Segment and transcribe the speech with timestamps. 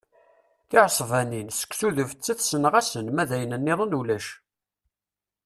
[0.69, 4.27] Tiɛesbanin, seksu d ufettet ssneɣ-asen, ma d ayen nniḍen ulac.